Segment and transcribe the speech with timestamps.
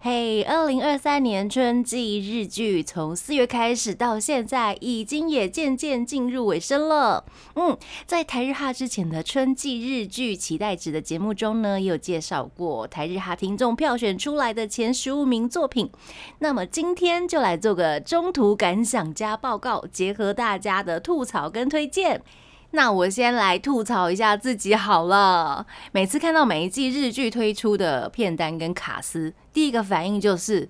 [0.00, 7.24] 嘿，二零二三年春季日剧从四月开始到现在，已经也渐渐进入尾声了。
[7.56, 7.76] 嗯，
[8.06, 15.90] 在台日哈之前的春季日剧期待值的节目中呢，也有介绍过台日哈听众票选出来的前十五名作品。
[16.38, 22.22] 那么今天就来做个中途感想加报告，结合大家的吐槽跟推荐。
[22.70, 25.66] 那我先来吐槽一下自己好了。
[25.92, 30.68] 每次看到每一季日剧推出的片单跟卡司，第一个反应就是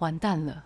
[0.00, 0.64] 完蛋了，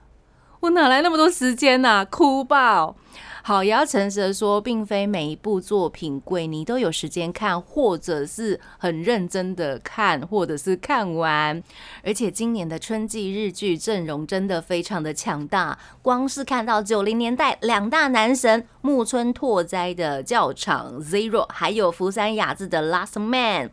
[0.67, 2.05] 我哪来那么多时间呐？
[2.05, 2.97] 哭爆！
[3.45, 11.63] 好，也要诚实的说，并非每一部作品鬼你都有时间看，或者是很认真的看，或者是看完。
[12.03, 23.71] 而且今年的春季日剧阵容真的非常的强大，光是看到九零年代两大男神木村拓哉的教场 Zero，还有福山雅治的 Last Man。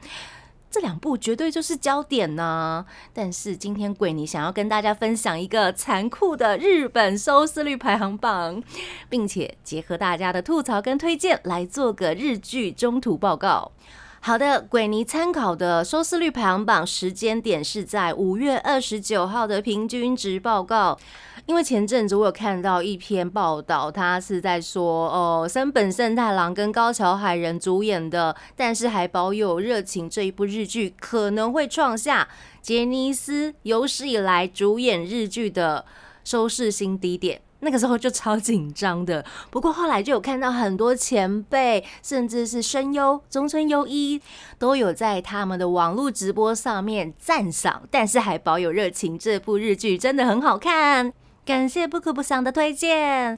[0.74, 8.64] 这两部绝对就是焦点呢，但是今天鬼尼想要跟大家分享一个残酷的日本收视率排行榜，
[9.08, 13.72] 并且结合大家的吐槽跟推荐来做个日剧中途报告。
[14.20, 20.98] 好的，鬼尼参考的收视率排行榜时间点是在五月二十九号的平均值报告。
[21.46, 32.28] 因为前阵子我有看到一篇报道，他是在说，哦，森本圣太郎跟高桥海人主演的，但是还保有热情这一部日剧可能会创下
[32.62, 35.84] 杰尼斯有史以来主演日剧的
[36.24, 37.42] 收视新低点。
[37.60, 44.22] 那个时候就超紧张的，不过后来就有看到很多前辈，甚至是声优中村优一，
[44.60, 49.18] 都有在他们的网络直播上面赞赏，但是还保有热情。
[49.18, 51.14] 这部日剧真的很好看，
[51.46, 53.38] 感谢不可不想的推荐。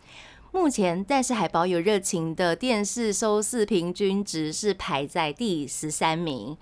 [0.51, 6.55] 目前但是还保有热情的电视收视平均值是排在第十三名。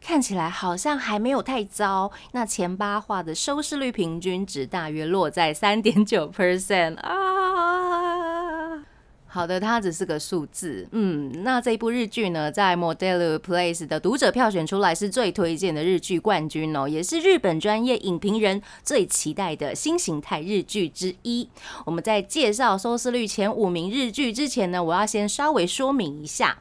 [0.00, 7.41] 看起来好像还没有太糟，那前八话的收视率平均值大约落在三点九 percent 啊。
[9.34, 10.86] 好的，它只是个数字。
[10.92, 21.48] 嗯，那这一部日剧呢，在 Model Place 的读者票选出来是最推荐的日剧冠军哦，也是日本专业影评人最期待的新形态日剧之一。
[21.86, 26.58] 我们在介绍收视率前五名日剧之前呢，我要先稍微说明一下。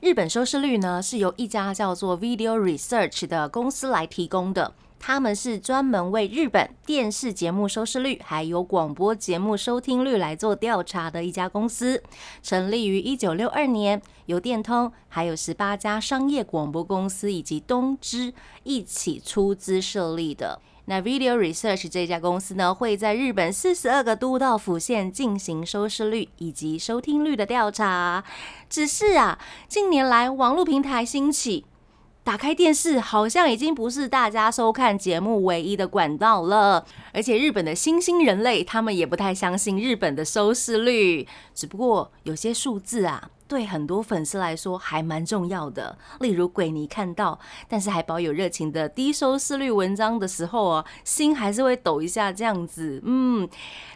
[0.00, 4.74] 日本收视率呢是由一家叫做 Video Research 的公司来提供的，
[5.04, 12.00] 他们是专门为日本电视节目收视率还有广播节目收听率来做调查的一家公司，
[12.40, 18.32] 成立于一九六二年，由电通还有十八家商业广播公司以及东芝
[18.62, 20.60] 一起出资设立的。
[20.84, 28.22] 那 Video Research 这家公司呢，会在日本四十二个都道府县进行收视率以及收听率的调查。
[28.70, 29.38] 只是啊，
[29.68, 31.64] 近年来网络平台兴起，
[32.24, 36.86] 打开电视好像已经不是大家收看节目唯一的管道了。
[37.12, 41.26] 而且日本的新兴人类，他们也不太相信日本的收视率。
[41.54, 43.30] 只不过有些数字啊。
[43.52, 53.02] 对很多粉丝来说还蛮重要的，例如鬼尼看到，但是还保有热情的低收视率文章的时候啊，心还是会抖一下这样子。
[53.04, 53.46] 嗯，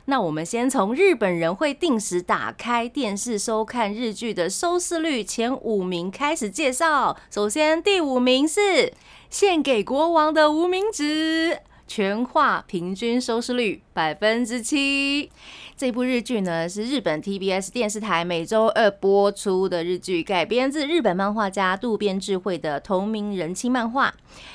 [0.05, 7.17] 那我们先从日本人会定时打开电视收看日剧的收视率前五名开始介绍。
[7.31, 8.93] 首先第五名是
[9.31, 11.61] 献给国王的无名指。
[11.87, 15.31] 全话平均收视率百分之七。
[15.77, 24.15] 这部日剧呢是日本 TBS 电视台每周二播出的日剧，改编自日本漫画家渡边智慧的同名人气漫画，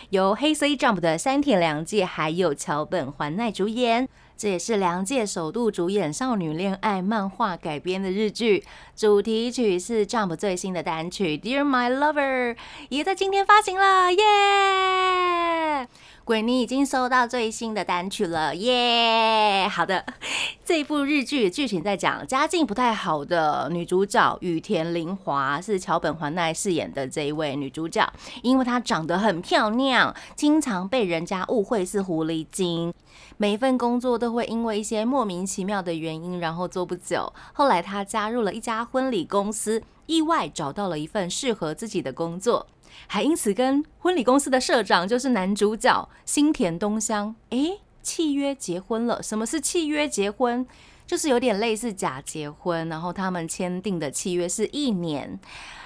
[0.09, 4.09] 由黑 C Jump 的山田凉介还有桥本环奈主演。
[4.35, 8.63] 这也是凉介首度主演少女恋爱漫画改编的日剧。
[8.95, 12.55] 主题曲是 Jump 最新的单曲《Dear My Lover》，
[12.89, 15.87] 也在今天发行了，耶！
[16.23, 19.67] 鬼妮已经收到最新的单曲了，耶！
[19.67, 20.05] 好的，
[20.63, 28.07] 这部日剧剧情在讲家境不太好的女主角羽田玲华，是桥本环奈饰演的这一位女主角，
[28.43, 32.93] 因为她长得很漂亮，经常被人家误会是狐狸精，
[33.37, 37.33] 每一份工作都会因为一些莫名其妙的原因，然后做不久。
[37.53, 42.67] 后来她加入了一家婚礼公司，意外找到了一份适合自己的工作。
[43.07, 49.21] 还因此跟婚礼公司的社长，就是男主角新田东乡，哎，契约结婚了。
[49.21, 50.65] 什么是契约结婚？
[51.05, 55.39] 就是有点类似假结婚，然后他们签订的契约是一年，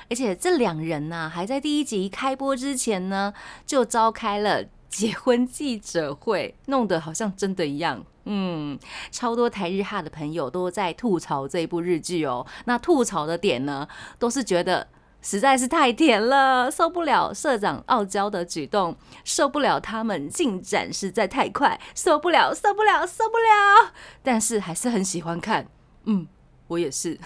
[0.10, 3.34] 而且这两人呢，还在第一集开播之前呢，
[3.66, 4.66] 就召开了。
[4.88, 8.02] 结婚记者会，弄得好像真的一样。
[8.24, 8.80] 嗯，
[9.12, 12.46] 超多台日哈的朋友都在吐槽这一部日剧哦。
[12.64, 13.86] 那吐槽的点呢，
[14.18, 14.88] 都是觉得
[15.26, 23.92] 实在是太甜了，受不了社长傲娇的举动，受不了他们进展实在太快，受不了，受不了，受不了。
[24.22, 25.68] 但是还是很喜欢看。
[26.04, 26.28] 嗯，
[26.68, 27.20] 我也是。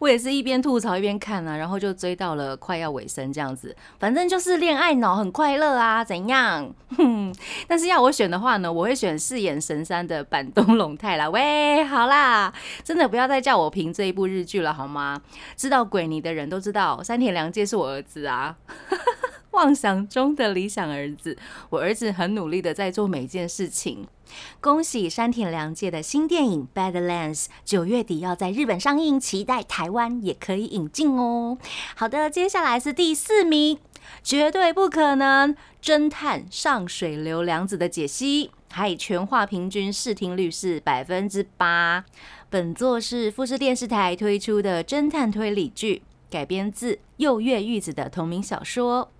[0.00, 6.74] 我也是一边吐槽一边看啊，然后就追到了快要尾声这样子，反正就是恋爱脑很快乐啊，怎样？
[7.68, 11.28] 但是要我选的话呢，我会选饰演神山的板东龙太啦。
[11.28, 12.52] 喂，好啦，
[12.82, 15.20] 真的不要再叫我评这一部日剧了好吗？
[15.54, 18.56] 知道鬼尼的人都知道，山田凉介是我儿子啊。
[19.52, 21.36] 妄想中的理想儿子，
[21.68, 24.06] 我儿子很努力的在做每件事情。
[24.60, 31.58] 恭喜山田凉介的新电影《Badlands》九月底要在日本上映，期待台湾也可以引进哦。
[31.94, 33.78] 好的，接下来是第四名，
[34.22, 42.04] 绝对不可能侦探上水流良子的解析，还全话平均视听率是百分之八。
[42.48, 49.10] 本作是富士电视台推出的侦探推理剧，改编自右月玉子的同名小说。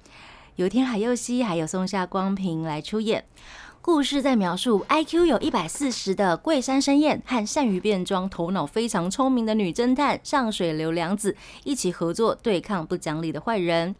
[0.56, 3.24] 由天海佑希还有松下光平来出演。
[3.82, 11.34] 故事在描述 IQ 有一百四十的桂山生彦和善于变装、头脑非常聪明的女侦探上水流良子
[11.64, 13.96] 一起合作对抗不讲理的坏人。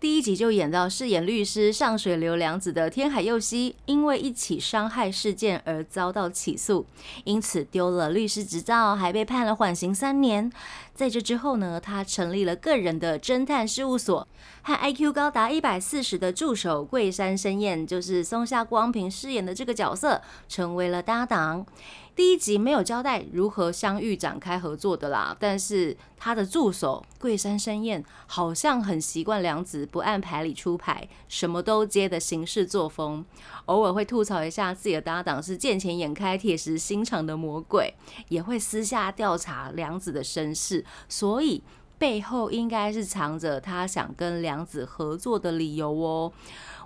[0.00, 6.86] 第一集就演到饰演律师上水流良子的天海佑希，因为一起伤害事件而遭到起诉，
[7.24, 10.52] 因此丢了律师执照，还被判了缓刑三年。
[10.94, 14.28] 在这之后呢，他成立了个人的侦探事务所，
[14.62, 21.66] 和 IQ 高达一百四十的助手桂山生彦，就是松下光平饰演的这个角色，成为了搭档。
[22.18, 33.24] 第一集没有交代如何相遇展开合作的啦，但是他的助手桂山生彦好像很习惯良子不按牌理出牌，什么都接的行事作风，
[33.66, 37.94] 偶尔会吐槽一下自己的搭档是见钱眼开、铁石心肠的魔鬼，
[38.30, 41.62] 也会私下调查良子的身世，所以
[41.98, 46.32] 背后应该是藏着他想跟良子合作的理由哦。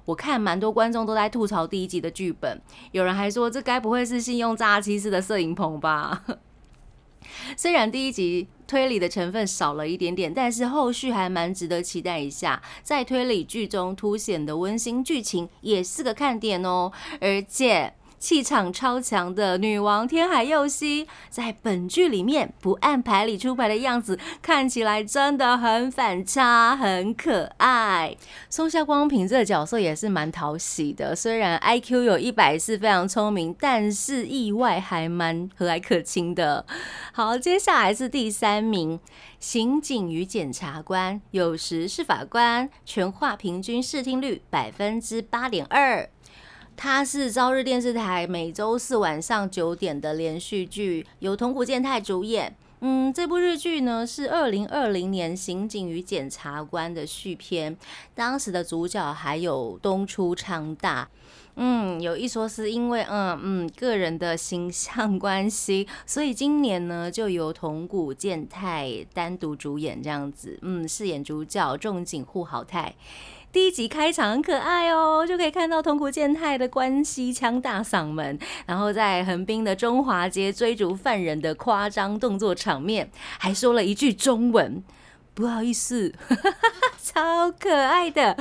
[0.05, 2.61] 我看蛮多观众都在吐槽第一集的剧本，
[2.91, 6.25] 有人还说这该不会是信用诈欺师的摄影棚吧？
[7.57, 12.61] 虽然第一集推理的成分少了一点点，但是后续还蛮值得期待一下。
[12.83, 17.95] 在推理剧中凸显的温馨剧情也是个看点哦，而且。
[18.23, 28.17] 气场超强的女王天海佑希，在本剧里面不按牌理出牌的样子，看起来真的很反差，很可爱。
[28.49, 36.65] 松下光平这个角色也是蛮讨喜的，虽然 IQ 有一百四，非常聪明，但是意外还蛮和蔼可亲的。
[37.13, 39.01] 好，接下来是第三名，
[39.41, 46.09] 刑警与检察官，有时是法官，全话平均视听率百分之八点二。
[46.77, 52.55] 它是朝日电视台每周四晚上九点的连续剧，由桐谷健太主演。
[52.81, 57.77] 嗯，这部日剧呢是二零二零年《刑警与检察官》的续篇，
[58.15, 61.09] 当时的主角还有东出昌大。
[61.55, 70.59] 嗯，有一说是因为嗯嗯个人的形象关系，所以今年呢就由桐谷健太单独主演这样子。
[70.63, 72.93] 嗯，饰演主角重井户好太。
[73.53, 84.83] 第一集开场很可爱哦，就可以看到桐谷健太的关西腔大嗓门，然后在横滨的中华街追逐犯人的夸张动作场面，还说了一句中文，
[85.35, 86.15] 不好意思，
[87.05, 88.35] 超可爱的。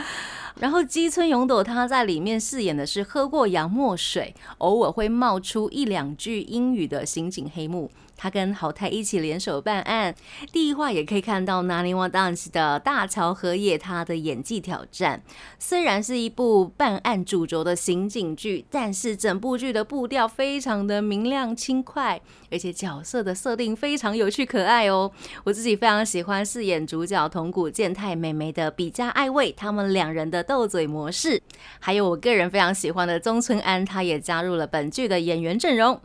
[0.60, 7.92] 然后基村勇斗他在里面饰演的是喝过洋墨水，偶尔会冒出一两句英语的刑警黑幕。
[8.22, 10.14] 他跟豪太一起联手办案，
[10.52, 15.24] 第一话也可以看到 Naniwa Dance 的大桥和也他的演技挑战。
[15.58, 25.12] 虽然是一部办案主轴的刑警剧，但是整部剧的步调非常的明亮轻快，而且角色的设定非常有趣可爱哦。
[25.44, 31.42] 我自己非常喜欢饰演主角同谷健太妹妹的比嘉爱未，他们两人的斗嘴模式，
[31.80, 36.00] 还有我个人非常喜欢的中村安，他也加入了本剧的演员阵容。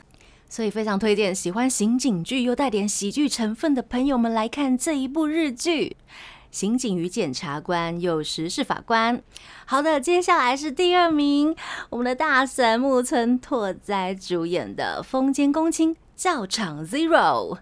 [0.48, 5.96] 所以非常推荐喜欢刑警剧又带点喜剧成分的朋友们来看这一部日剧
[6.50, 9.20] 《刑警与检察官》，有时是法官。
[9.66, 11.54] 好的，接下来是第二名，
[11.90, 17.54] 我们的大神木村拓哉主演的《风间公卿教场 Zero》，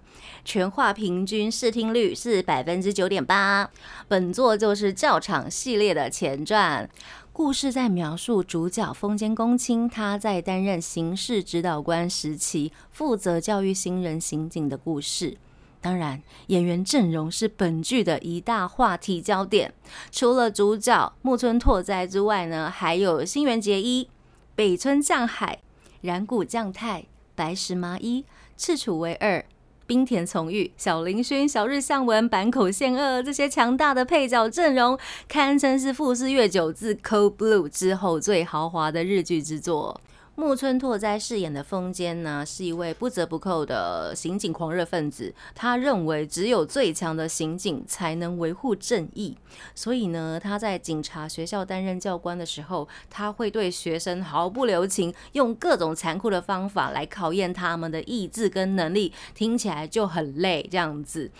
[0.44, 3.68] 全话平均视听率是百分之九点八。
[4.06, 6.88] 本作就是教场系列的前传。
[7.34, 15.36] 故事在描述主角风间公卿，他在担任刑事指导官时期，负责教育新人刑警的故事。
[15.80, 19.74] 当然，演员阵容是本剧的一大话题焦点。
[20.12, 24.08] 除了主角木村拓哉之外呢，还有新垣结衣、
[24.54, 25.58] 北村匠海、
[26.02, 28.24] 染谷将太、白石麻衣、
[28.56, 29.44] 赤楚为二、
[29.86, 34.98] 冰田从裕、小林薰、小日向文、坂口宪二这些强大的配角阵容，
[35.28, 40.00] 堪称是富士月久自《Cold Blue》之后最豪华的日剧之作。
[40.36, 45.32] 木村拓哉饰演的风间呢，是一位不折不扣的刑警狂热分子。
[45.54, 49.36] 他认为只有最强的刑警才能维护正义，
[49.76, 59.12] 所以呢，他在警察学校担任教官的时候，他会对学生毫不留情，用各种残酷的方法来考验他们的意志跟能力。
[59.36, 61.30] 听起来就很累，这样子。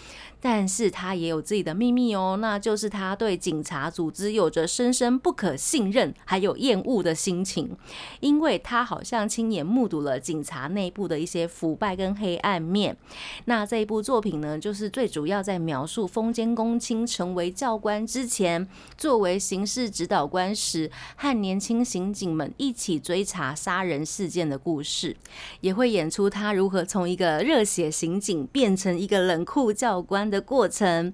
[0.41, 7.75] 但是他也有自己的秘密哦，那就是他对警察组织有着深深不可信任还有厌恶的心情，
[8.21, 12.97] 因为他好像亲眼目睹了警察内部的一些腐败跟黑暗面。
[13.45, 18.67] 那这一部作品呢，就是最主要在描述丰间公卿成为教官之前，
[18.99, 25.17] 作为刑事指导官时，和年轻刑警们一起追查杀人事件的故事，
[25.61, 30.25] 也会演出他如何从一个热血刑警变成一个冷酷教官。
[30.25, 31.12] 的过程，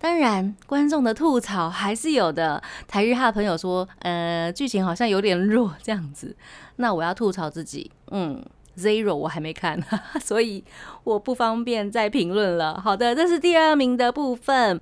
[0.00, 2.60] 当然观众的吐槽还是有的。
[2.88, 6.36] 台日哈朋友说，呃，剧情好像有点弱这样子。
[6.78, 8.42] 那我要吐槽自己，嗯
[8.76, 9.78] ，Zero 我还没看，
[10.20, 10.64] 所以
[11.04, 12.80] 我不方便再评论了。
[12.80, 14.80] 好的，这是第二名的部分。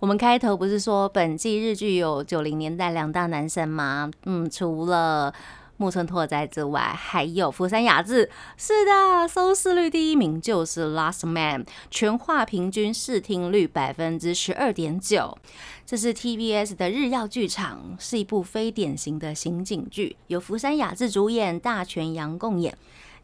[0.00, 4.10] 我们开头不是说本季日剧有九零年代两大男神吗？
[4.26, 5.32] 嗯，除了。
[5.80, 8.28] 木村拓哉之外，还有福山雅治。
[8.58, 15.38] 是的，收视率第一名就是《Last Man》，全话平均视听率百分之十二点九。
[15.86, 22.76] 这是 TBS 的日曜剧场，是一部非典型的刑警剧，由福山雅治主演，大泉洋共演。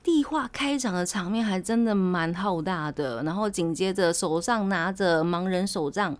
[0.07, 6.17] 地画开场的场面还真的蛮浩大的，然后紧接着手上拿着盲人手杖，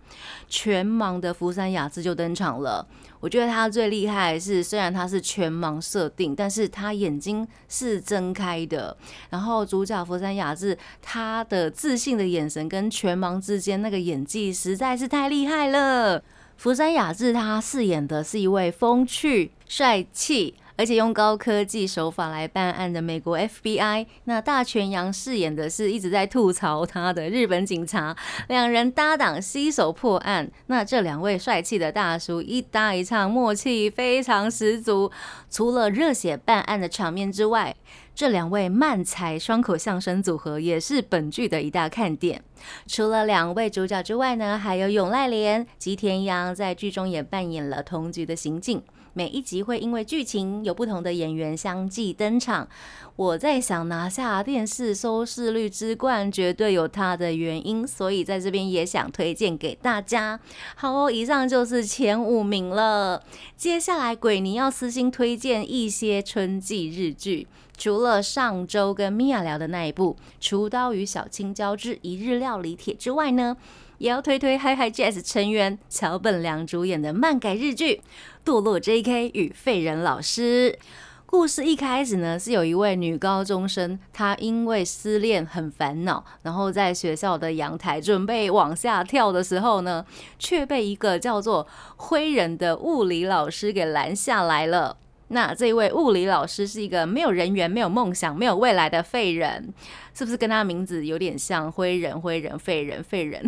[0.49, 2.85] 全盲的福山雅治就登场了。
[3.21, 8.97] 我觉得他最厉害是，虽然他是全盲设定，但是他眼睛是睁开的。
[9.29, 16.21] 然后主角福山雅治他的自信的眼神跟全盲之间那个演技实在是太厉害了。
[16.57, 20.55] 福山雅治他饰演的是一位风趣帅气。
[20.77, 28.15] 而且用高科技手法来办案的美国 FBI，那大泉洋饰演的是一直在吐槽他的日本警察，
[28.47, 30.49] 两人搭档携手破案。
[30.67, 35.11] 那这两位帅气的大叔一搭一唱，默契非常十足。
[35.49, 37.75] 除了热血办案的场面之外，
[38.13, 42.43] 这两位慢才双口相声组合也是本剧的一大看点。
[42.85, 48.81] 除了两位主角之外呢，还有永濑廉、吉田洋在剧中也扮演了同局的刑警。
[49.17, 52.67] 每一集会因为剧情有不同的演员相继登场。
[53.15, 60.39] 我在想拿下电视收视率之冠，绝对有它的原因，所以在这边也想推荐给大家。
[60.75, 63.23] 好哦，以上就是前五名了。
[63.55, 73.57] 接下来鬼尼要私心推荐一些春季日剧，除了上周跟米娅聊的那一部《厨刀与小青椒之一日料理帖》之外呢？
[73.99, 78.01] 也要推推 Hi Hi Jazz 成员桥本良主演的漫改日剧
[78.47, 79.31] 《堕落 J.K.
[79.33, 80.77] 与废人老师》。
[81.25, 90.05] 故事一开始呢，是有一位女高中生，她因为失恋很烦恼，然后在学校的阳台准备往下跳的时候呢，
[90.37, 94.97] 却被一个叫做灰人的物理老师给拦下来了。
[95.29, 99.73] 那这位物理老师是一个没有人缘、没有梦想、没有未来的废人，
[100.17, 101.71] 是不是跟他名字有点像？
[101.71, 103.47] 灰人、灰人、废人、废人。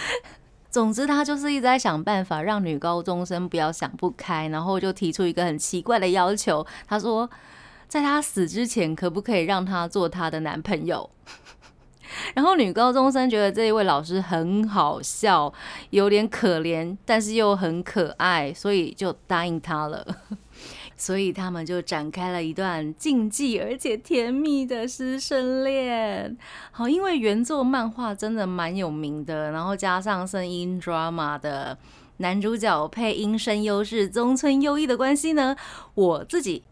[0.70, 6.66] 总之，他就是一直在想办法让女高中生不要想不开，然后就提出一个很奇怪的要求。
[6.86, 7.28] 他说，
[7.88, 11.10] 在他死之前，可不可以让他做他的男朋友？
[12.34, 15.52] 然后女高中生觉得这一位老师很好笑，
[15.90, 20.06] 有点可怜，但是又很可爱，所以就答应他了。
[20.98, 26.36] 所以他们就展开了一段禁忌而且甜蜜的师生恋。
[26.72, 31.78] 好，因为原作漫画真的蛮有名的，然后加上声音 drama 的
[32.18, 35.56] 男主角配音声优是中村优一的关系呢，
[35.94, 36.64] 我自己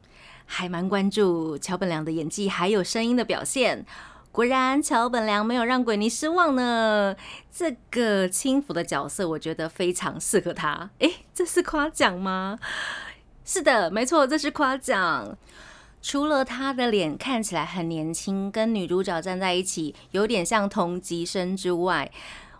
[0.44, 3.86] 还蛮关注桥本良的演技还有声音的表现。
[4.32, 7.16] 果然，桥本良没有让鬼尼失望呢。
[7.50, 10.90] 这个轻浮的角色，我觉得非常适合他。
[10.98, 12.58] 诶，这是夸奖吗？
[13.46, 15.38] 是的，没错，这是夸奖。
[16.02, 22.10] 除了他的脸看起来很年轻，跟女主角站在一起有点像同级生之外，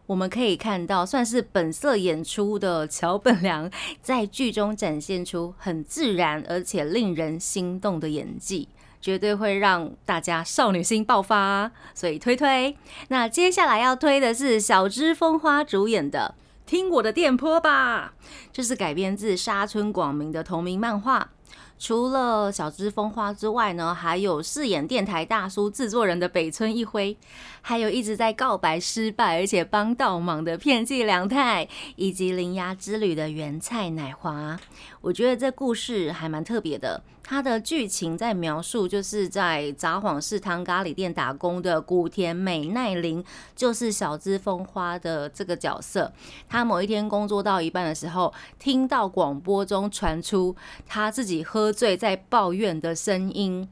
[0.07, 3.69] 我们可以看到算是本色演出的桥本良
[4.01, 8.69] 在剧中展现出很自然而且令人心动的演技。
[9.01, 12.77] 绝对会让大家少女心爆发，所以推推。
[13.09, 16.35] 那接下来要推的是小芝风花主演的
[16.67, 18.15] 《听我的电波吧》，
[18.53, 21.31] 这是改编自沙村广明的同名漫画。
[21.79, 27.17] 除了小芝风花之外呢，还有饰演电台大叔制作人的北村一辉，
[27.61, 34.59] 还有一直在告白失败而且帮倒忙的片寄凉太，以及铃芽之旅的原菜奶华。
[35.01, 37.03] 我觉得这故事还蛮特别的。
[37.29, 43.25] 它的剧情在描述，就是在札幌市汤咖喱店打工的古田美奈玲，
[43.57, 46.13] 就是小芝风花的这个角色。
[46.49, 50.55] 她某一天工作到一半的时候，听到广播中传出
[50.87, 53.69] 她自己喝喝醉在抱怨的声音，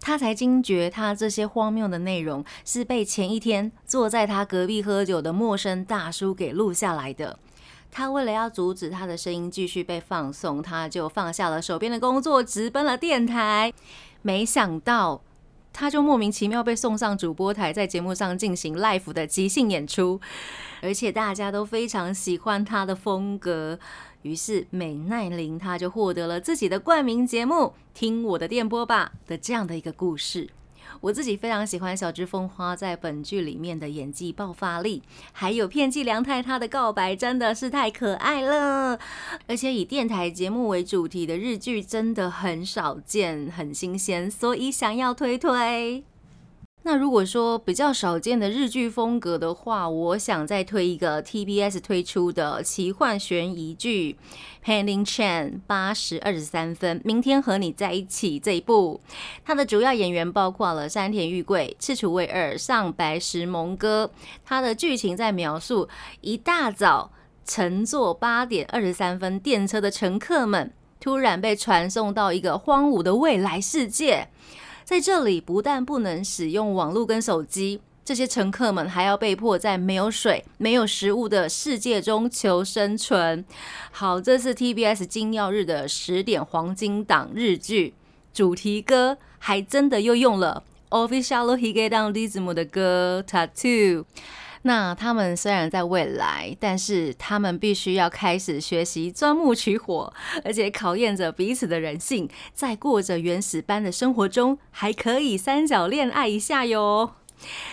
[0.00, 7.38] 他才惊觉，他这些荒谬的内容是被前一天坐在他隔壁喝酒的陌生大叔给录下来的。
[7.92, 13.72] 他为了要阻止他的声音继续被放送，他就放下了手边的工作，直奔了电台。
[14.22, 15.22] 没想到，
[15.72, 20.20] 他就莫名其妙被送上主播台，在节目上进行 live 的即兴演出，
[20.82, 23.78] 而且大家都非常喜欢他的风格。
[24.22, 27.54] 于是美奈玲他就获得了自己的冠名节目
[27.94, 30.48] 《听我的电波吧》的这样的一个故事。
[31.00, 38.98] 我自己非常喜欢小芝风花在本剧里面的演技爆发力，还有片寄凉太她的告白真的是太可爱了，
[39.46, 46.02] 而且以电台节目为主题的日剧真的很少见，很新鲜，所以想要推推。
[46.84, 54.16] 那如果说比较少见的日剧风格的话，我想再推一个 TBS 推出的奇幻悬疑剧
[54.66, 59.02] 《Pending Chan》八时二十三分，明天和你在一起这一部，
[59.44, 64.10] 它的主要演员包括了山田裕贵、赤楚卫二、上白石萌歌。
[64.46, 65.88] 它的剧情在描述
[66.22, 67.10] 一大早
[67.44, 74.28] 乘坐八点二十三分电车的乘客们，突然被传送到一个荒芜的未来世界。
[74.88, 83.44] 在这里，不但不能使用网络跟手机，这些乘客们还要被迫在没有水、没有食物的世界中求生存。
[83.90, 87.92] 好，这是 TBS 金曜日的十点黄金档日剧
[88.32, 94.06] 主题歌，还真的又用了 Official Hige d i s m 的歌 Tattoo。
[94.62, 100.12] 那他们虽然在未来，但是他们必须要开始学习钻木取火，
[100.44, 107.12] 而且考验着彼此的人性，在过着原始般的生活中，还可以三角恋爱一下哟。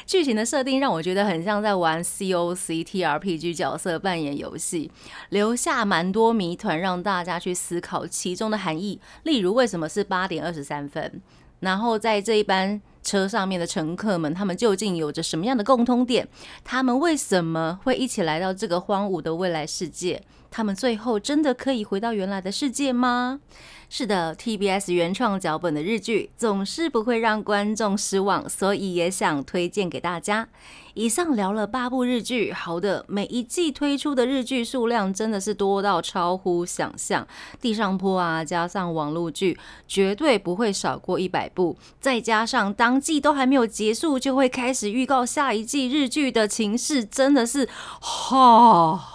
[0.05, 4.91] 剧情的设定让我觉得很像在玩 COC TRPG 角色扮演游戏，
[5.29, 9.01] 留下蛮多谜团让大家去思考其中的含义。
[9.23, 11.21] 例如，为什么是八点二十三分？
[11.61, 12.81] 然后在这一班。
[13.05, 16.27] 车上面的乘客们，他们究竟有着什么样的共通点？
[16.63, 20.23] 他们为什么会一起来到这个荒芜的未来世界？
[20.49, 23.39] 他们最后真的可以回到原来的世界吗？
[23.87, 30.47] 是的，TBS 原创脚本的日剧总是不会让观众失望，所以也想推荐给大家。
[30.95, 37.25] 以上聊了八部日剧，好的，每一季推出的日剧数量真的是多到超乎想象。
[37.61, 41.77] 地上坡啊，加上网络剧，绝对不会少过一百部。
[41.99, 47.69] 再加上当季都还没有结束，就会开始预告下一季日剧的情势，真的是
[48.01, 49.14] 哈。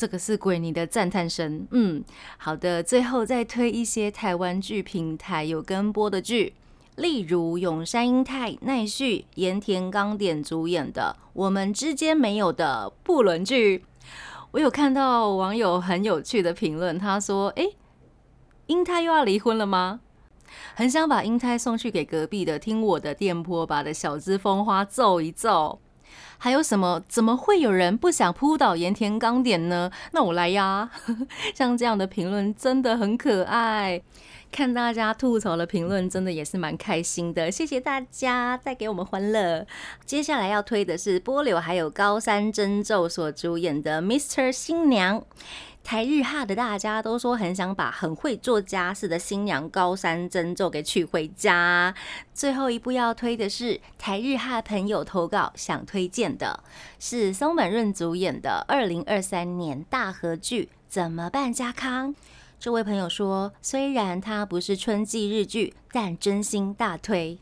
[0.00, 1.66] 这个是鬼尼的赞叹声。
[1.72, 2.02] 嗯，
[2.38, 6.54] 好的，最后再推一些台湾剧平台有跟播的剧，
[6.96, 13.78] 例如永山英太、奈绪、盐田刚典主演的《我们之间没有的不伦剧》。
[14.52, 17.68] 我有看到网友很有趣的评论，他说：“哎，
[18.68, 20.00] 英太又要离婚了吗？
[20.74, 25.78] 很想把英太送去给隔壁的听我的电波吧的小资风花揍一揍。”
[26.42, 27.02] 还有什么？
[27.06, 29.90] 怎么会有人不想扑倒盐田刚点呢？
[30.12, 30.90] 那我来呀！
[31.54, 34.00] 像这样的评论真的很可爱，
[34.50, 37.50] 看大家吐槽的评论真的也是蛮开心的。
[37.50, 39.66] 谢谢大家带给我们欢乐。
[40.06, 45.20] 接下来要推的是波流还有高山真昼所主演的《Mr 新娘》。
[45.82, 51.92] 台日哈的大家都说很想把很会做家事的新娘高山真宙给娶回家。
[52.32, 56.62] 最后一步要推的是台日哈朋友投稿想推荐的
[57.00, 62.14] 是松本润主演的二零二三年大合剧《怎么办家康》。
[62.60, 67.38] 这位朋友说，虽然它不是春季日剧，但真心大推。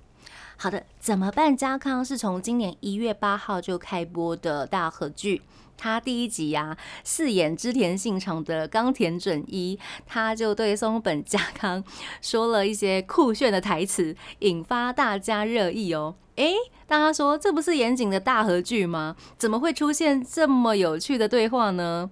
[0.57, 5.43] 好的，《怎么办家康》是从今年一月八号就开播的大合剧。
[5.79, 11.83] 他第一集呀，饰演织田信长的冈田准一，他就对松本家康
[12.21, 16.17] 说了一些酷炫的台词，引发大家热议哦。
[16.35, 16.55] 诶，
[16.87, 19.17] 大家说这不是严谨的大和剧吗？
[19.39, 22.11] 怎么会出现这么有趣的对话呢？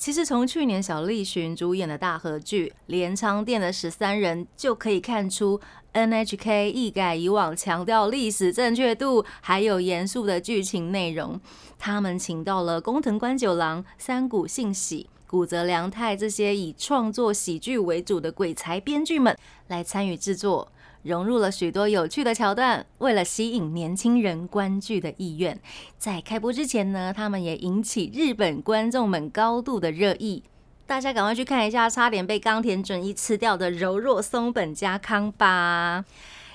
[0.00, 5.60] 其实从去年小栗旬主演的大合剧《镰仓店的十三人》就可以看出
[5.92, 11.38] ，NHK 一改以往强调历史正确度，还有严肃的剧情内容。
[11.78, 19.36] 他们请到了工藤官九郎、三谷幸喜、古泽良太这些以创作喜剧为主的鬼才编剧们
[19.68, 20.72] 来参与制作。
[21.02, 25.58] 融入了许多有趣的桥段，为了吸引年轻人观剧的意愿，
[25.96, 30.42] 在开播之前呢，他们也引起日本观众们高度的热议。
[30.86, 36.04] 大家赶快去看一下，差点被冈田准一吃掉的柔弱松本家康吧。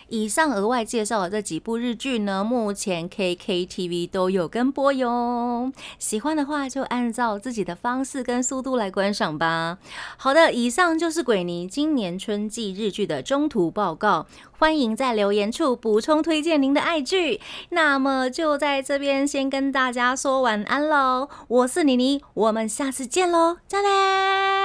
[0.09, 5.71] 以上额外介绍的这几部日剧呢，目前 KKTV 都有跟播哟。
[5.97, 9.77] 喜欢的话就按照自己的方式跟速度来观赏吧。
[10.17, 14.25] 好的，以上就是鬼尼今年春季日剧的中途报告。
[14.57, 17.41] 欢迎在留言处补充推荐您的爱剧。
[17.69, 21.27] 那么就在这边先跟大家说晚安喽。
[21.49, 24.64] 我是妮妮，我们下次见喽，再见。